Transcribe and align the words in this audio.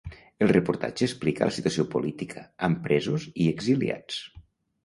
El 0.43 0.47
reportatge 0.51 1.03
explica 1.09 1.49
la 1.49 1.53
situació 1.57 1.85
política, 1.97 2.47
amb 2.69 2.81
presos 2.89 3.29
i 3.45 3.49
exiliats. 3.59 4.19